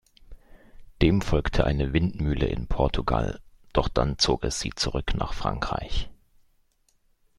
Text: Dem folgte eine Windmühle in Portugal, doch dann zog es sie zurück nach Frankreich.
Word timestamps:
Dem 1.03 1.21
folgte 1.21 1.63
eine 1.63 1.93
Windmühle 1.93 2.47
in 2.47 2.65
Portugal, 2.67 3.39
doch 3.71 3.87
dann 3.87 4.17
zog 4.17 4.43
es 4.45 4.59
sie 4.59 4.71
zurück 4.75 5.13
nach 5.13 5.33
Frankreich. 5.33 6.09